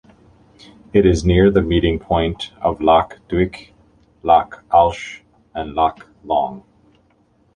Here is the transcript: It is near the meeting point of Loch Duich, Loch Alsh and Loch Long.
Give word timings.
It 0.93 1.05
is 1.05 1.23
near 1.23 1.51
the 1.51 1.61
meeting 1.61 1.99
point 1.99 2.53
of 2.59 2.81
Loch 2.81 3.19
Duich, 3.29 3.69
Loch 4.23 4.63
Alsh 4.71 5.19
and 5.53 5.75
Loch 5.75 6.07
Long. 6.23 6.63